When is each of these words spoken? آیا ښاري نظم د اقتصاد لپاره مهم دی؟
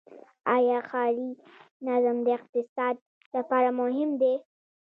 آیا 0.55 0.77
ښاري 0.89 1.29
نظم 1.87 2.17
د 2.25 2.27
اقتصاد 2.37 2.95
لپاره 3.35 3.69
مهم 3.79 4.09
دی؟ 4.21 4.33